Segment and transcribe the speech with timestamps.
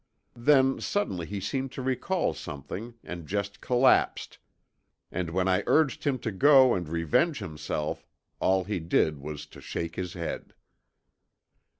[0.39, 4.39] Then suddenly he seemed to recall something and just collapsed,
[5.11, 8.07] and when I urged him to go and revenge himself,
[8.39, 10.55] all he did was to shake his head.